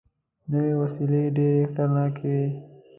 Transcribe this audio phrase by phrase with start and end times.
[0.51, 2.47] نوې وسلې ډېرې خطرناکې وي